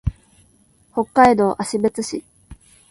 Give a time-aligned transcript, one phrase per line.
[0.95, 2.23] 北海道芦別市